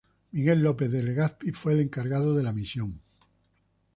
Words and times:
Miguel 0.31 0.61
López 0.63 0.89
de 0.91 1.03
Legazpi 1.03 1.51
fue 1.51 1.73
el 1.73 1.81
encargado 1.81 2.33
de 2.33 2.41
la 2.41 2.51
misión. 2.53 2.99